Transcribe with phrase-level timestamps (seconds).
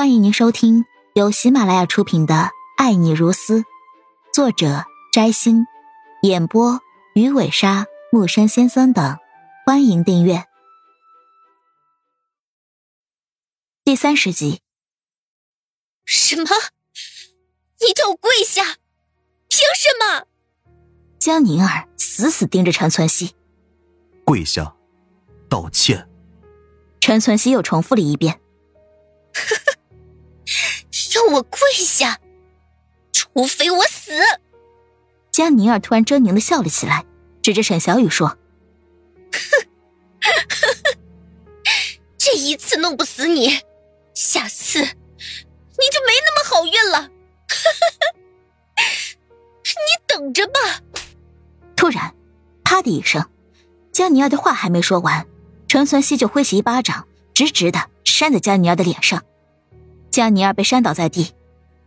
[0.00, 2.34] 欢迎您收听由喜马拉雅出品的
[2.78, 3.58] 《爱你如斯》，
[4.32, 5.66] 作者摘星，
[6.22, 6.80] 演播
[7.14, 9.18] 鱼尾鲨、木山先生等。
[9.66, 10.42] 欢迎订阅
[13.84, 14.62] 第三十集。
[16.06, 16.46] 什么？
[17.86, 18.62] 你叫我跪下？
[19.48, 20.26] 凭什么？
[21.18, 23.34] 江宁儿死死盯着陈存希。
[24.24, 24.74] 跪下，
[25.50, 26.08] 道歉。
[27.00, 28.40] 陈存希又重复了一遍。
[31.14, 32.20] 要我跪下，
[33.12, 34.12] 除非我死。
[35.30, 37.04] 江宁儿突然狰狞的笑了起来，
[37.42, 38.36] 指着沈小雨说
[39.32, 39.66] ：“哼
[42.18, 43.60] 这一次弄不死你，
[44.14, 47.10] 下次你就没那么好运了。
[49.64, 50.82] 你等着吧。”
[51.76, 52.14] 突然，
[52.62, 53.30] 啪的一声，
[53.90, 55.26] 江宁儿的话还没说完，
[55.66, 59.24] 陈存希就挥起一巴掌，直直的扇在江宁儿的脸上。
[60.10, 61.32] 江宁儿被扇倒在地，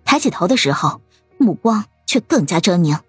[0.06, 1.02] 抬起头的时候，
[1.38, 3.00] 目光却更加狰狞。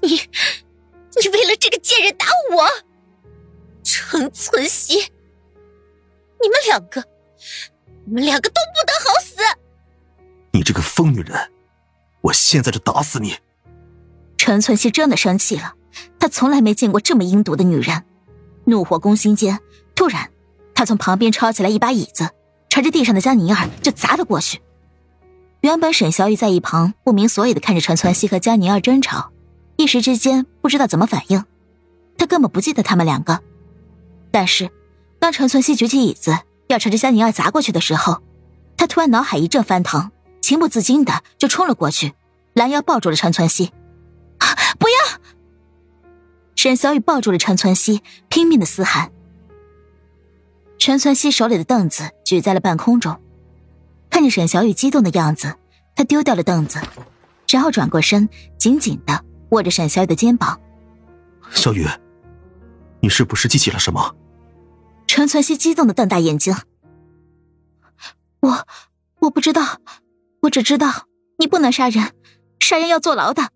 [0.00, 2.68] 你，你为了这个贱人打我，
[3.82, 7.04] 陈存希，你们两个，
[8.04, 9.36] 你们两个都不得好死！
[10.52, 11.52] 你这个疯女人，
[12.20, 13.36] 我现在就打死你！
[14.36, 15.74] 陈存希真的生气了，
[16.18, 18.04] 他从来没见过这么阴毒的女人，
[18.64, 19.60] 怒火攻心间，
[19.94, 20.30] 突然，
[20.74, 22.28] 他从旁边抄起来一把椅子。
[22.72, 24.62] 朝着地上的江宁儿就砸了过去。
[25.60, 29.30] 原本沈小雨在一旁不明所以的看着陈存希和江宁儿争吵，
[29.76, 31.44] 一时之间不知道怎么反应。
[32.16, 33.42] 他根本不记得他们两个。
[34.30, 34.70] 但是，
[35.18, 36.34] 当陈存希举起椅子
[36.68, 38.22] 要朝着江宁儿砸过去的时候，
[38.78, 42.14] 他突然脑海一阵翻腾，情不自禁的就冲了过去，
[42.54, 43.70] 拦腰抱住了陈存希。
[44.78, 45.20] 不要！
[46.56, 48.00] 沈小雨抱住了陈存希，
[48.30, 49.12] 拼命的嘶喊。
[50.84, 53.22] 陈存希手里的凳子举在了半空中，
[54.10, 55.54] 看着沈小雨激动的样子，
[55.94, 56.80] 他丢掉了凳子，
[57.48, 60.60] 然后转过身，紧紧的握着沈小雨的肩膀。
[61.52, 61.86] 小雨，
[63.00, 64.16] 你是不是记起了什么？
[65.06, 66.52] 陈存希激动的瞪大眼睛。
[68.40, 68.66] 我，
[69.20, 69.78] 我不知道，
[70.40, 71.06] 我只知道
[71.38, 72.10] 你不能杀人，
[72.58, 73.50] 杀人要坐牢的。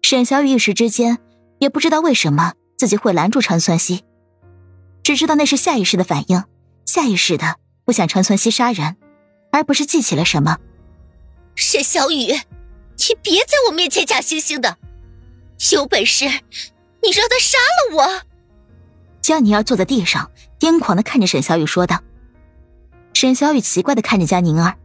[0.00, 1.18] 沈小雨一时之间
[1.58, 4.04] 也不知道为什么自己会拦住陈存希。
[5.06, 6.42] 只知道那是下意识的反应，
[6.84, 8.96] 下意识的不想陈存希杀人，
[9.52, 10.58] 而不是记起了什么。
[11.54, 14.78] 沈小雨，你别在我面前假惺惺的，
[15.70, 18.22] 有本事你让他杀了我！
[19.20, 20.28] 江宁儿坐在地上，
[20.58, 22.02] 癫狂的看着沈小雨说道。
[23.14, 24.76] 沈小雨奇怪的看着江宁儿，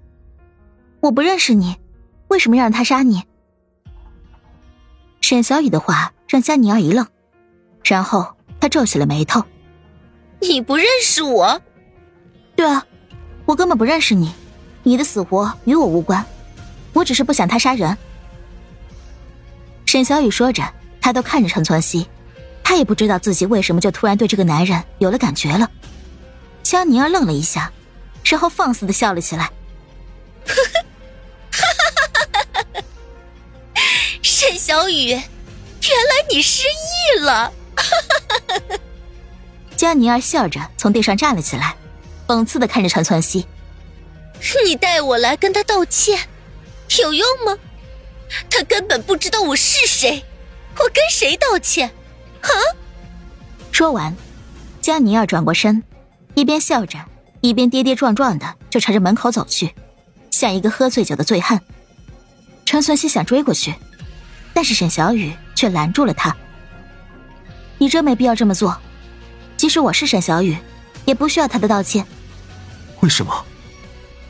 [0.99, 1.77] 我不认识你，
[2.27, 3.23] 为什么要让他杀你？
[5.19, 7.07] 沈小雨的话让江宁儿一愣，
[7.83, 9.43] 然后他皱起了眉头。
[10.41, 11.61] 你不认识我？
[12.55, 12.85] 对啊，
[13.45, 14.33] 我根本不认识你，
[14.83, 16.25] 你的死活与我无关，
[16.93, 17.95] 我只是不想他杀人。
[19.85, 20.63] 沈小雨说着，
[20.99, 22.07] 他都看着陈存希，
[22.63, 25.69] 他也不知道自己为什么就突然对这个男人有了感觉了。
[26.63, 27.71] 江宁儿愣了一下，
[28.23, 29.51] 然后放肆的笑了起来。
[30.45, 30.55] 哈
[32.53, 32.83] 哈，
[34.21, 37.53] 沈小雨，原来你失忆了。
[39.81, 41.75] 江宁儿笑着从地上站了起来，
[42.27, 43.47] 讽刺的看着陈存希
[44.63, 46.19] ：“你带我来跟他道歉，
[46.99, 47.57] 有用吗？
[48.47, 50.23] 他根本不知道我是谁，
[50.75, 51.89] 我跟谁道歉？
[52.41, 52.49] 啊！”
[53.73, 54.15] 说完，
[54.81, 55.81] 江宁儿转过身，
[56.35, 56.99] 一边笑着，
[57.39, 59.73] 一边跌跌撞撞的就朝着门口走去，
[60.29, 61.59] 像一个喝醉酒的醉汉。
[62.65, 63.73] 陈存希想追过去，
[64.53, 66.37] 但是沈小雨却拦住了他
[67.81, 68.79] ：“你真没必要这么做。”
[69.61, 70.57] 即使我是沈小雨，
[71.05, 72.03] 也不需要他的道歉。
[73.01, 73.45] 为什么？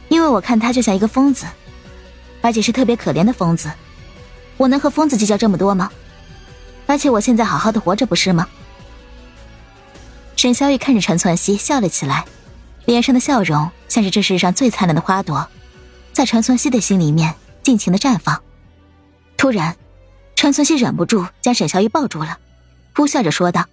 [0.09, 1.45] 因为我看他就像一个疯子，
[2.41, 3.71] 而且是特别可怜的疯子。
[4.57, 5.89] 我能和疯子计较这么多吗？
[6.85, 8.45] 而且我现在好好的活着，不是吗？
[10.35, 12.25] 沈小雨看着陈存希笑了起来，
[12.83, 15.47] 脸上的笑容像是这世上最灿烂的花朵，
[16.11, 17.33] 在陈存希的心里面
[17.63, 18.43] 尽情的绽放。
[19.37, 19.77] 突然，
[20.35, 22.37] 陈存希忍不住将沈小雨抱住了，
[22.93, 23.65] 呼笑着说道。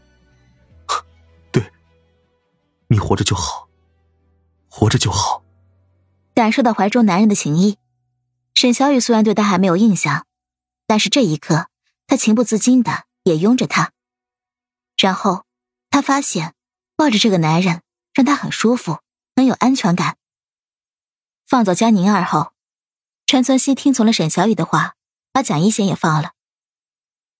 [2.90, 3.68] 你活着就好，
[4.68, 5.44] 活着就好。
[6.34, 7.76] 感受到怀中男人的情意，
[8.54, 10.26] 沈小雨虽然对他还没有印象，
[10.86, 11.68] 但是这一刻，
[12.06, 13.92] 他情不自禁的也拥着他。
[14.96, 15.44] 然后，
[15.90, 16.54] 他发现
[16.96, 17.82] 抱着这个男人
[18.14, 18.98] 让他很舒服，
[19.36, 20.16] 很有安全感。
[21.46, 22.52] 放走江宁儿后，
[23.26, 24.94] 陈存希听从了沈小雨的话，
[25.30, 26.32] 把蒋一贤也放了，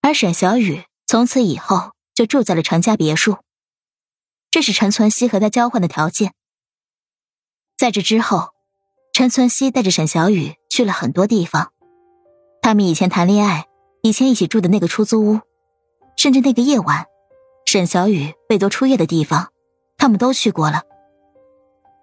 [0.02, 3.38] 而沈小雨从此以后就住在了陈家别墅。
[4.58, 6.32] 这是陈存希和他交换的条件。
[7.76, 8.49] 在这之后，
[9.12, 11.72] 陈存希带着沈小雨去了很多地方。
[12.60, 13.69] 他们以前谈恋爱，
[14.02, 15.40] 以前一起住的那个出租屋，
[16.16, 17.06] 甚至那个夜晚，
[17.66, 19.52] 沈小雨被夺初夜的地方，
[19.96, 20.82] 他们都去过了。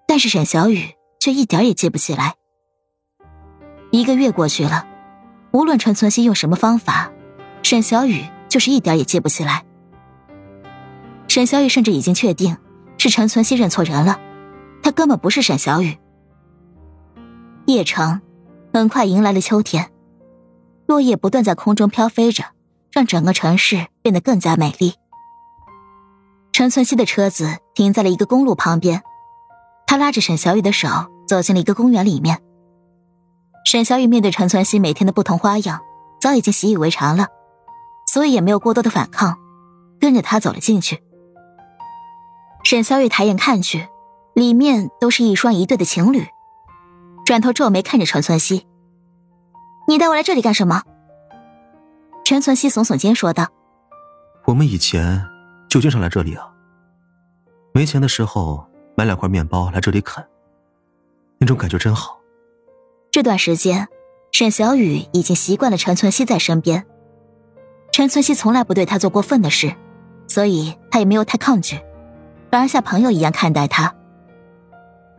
[0.08, 2.36] 但是沈小雨却一点也记不起来。
[3.92, 4.88] 一个月过去了，
[5.52, 7.12] 无论陈存希用什么方法，
[7.64, 9.65] 沈小雨就是一点也记不起来。
[11.36, 12.56] 沈小雨甚至已经确定
[12.98, 14.22] 是陈存希认错人了，
[14.82, 15.98] 他根本不是沈小雨。
[17.66, 18.22] 叶城
[18.72, 19.92] 很快迎来了秋天，
[20.88, 22.46] 落叶不断在空中飘飞着，
[22.90, 24.94] 让整个城市变得更加美丽。
[26.54, 29.04] 陈存希的车子停在了一个公路旁边，
[29.88, 30.88] 他拉着沈小雨的手
[31.28, 32.42] 走进了一个公园里面。
[33.66, 35.82] 沈小雨面对陈存希每天的不同花样，
[36.22, 37.28] 早已经习以为常了，
[38.08, 39.38] 所以也没有过多的反抗，
[40.00, 41.04] 跟着他走了进去。
[42.66, 43.88] 沈小雨抬眼看去，
[44.34, 46.26] 里面都是一双一对的情侣，
[47.24, 48.66] 转头皱眉看着陈存希
[49.88, 50.82] ：“你带我来这里干什么？”
[52.26, 53.48] 陈存希耸耸肩说道
[54.46, 55.24] ：“我们以前
[55.70, 56.52] 就经常来这里啊。
[57.72, 58.68] 没钱的时候
[58.98, 60.26] 买两块面包来这里啃，
[61.38, 62.20] 那种感觉真好。”
[63.14, 63.88] 这段时间，
[64.32, 66.84] 沈小雨已经习惯了陈存希在身边。
[67.92, 69.72] 陈存希从来不对他做过分的事，
[70.28, 71.80] 所以他也没有太抗拒。
[72.56, 73.94] 反而像朋友一样看待他。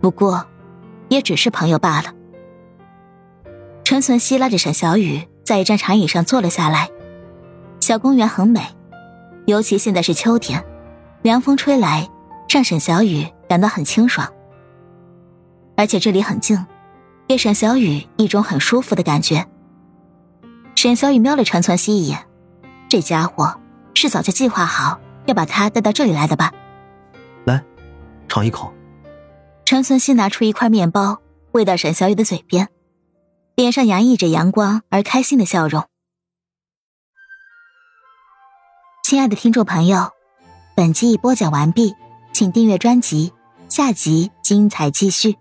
[0.01, 0.47] 不过，
[1.11, 2.15] 也只是朋友罢了。
[3.85, 6.89] 陈存希拉着沈小雨在一张长椅上坐了下来。
[7.79, 8.63] 小公园很美，
[9.45, 10.65] 尤其现在是秋天，
[11.21, 12.09] 凉风吹来，
[12.49, 14.27] 让沈小雨感到很清爽。
[15.77, 16.65] 而且这里很静，
[17.29, 19.45] 给沈小雨一种很舒服的感觉。
[20.75, 22.19] 沈小雨瞄了陈存希一眼，
[22.89, 23.61] 这家伙
[23.93, 26.51] 是早就计划好要把他带到这里来的吧？
[28.29, 28.73] 尝一口。
[29.65, 31.21] 陈存希拿出一块面包，
[31.53, 32.69] 喂到沈小雨的嘴边，
[33.55, 35.85] 脸上洋溢着阳光而开心的笑容。
[39.03, 40.11] 亲爱的听众朋友，
[40.75, 41.95] 本集已播讲完毕，
[42.33, 43.33] 请订阅专辑，
[43.69, 45.37] 下集精彩继续。